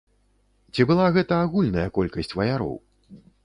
[0.73, 2.75] Ці была гэта агульная колькасць ваяроў?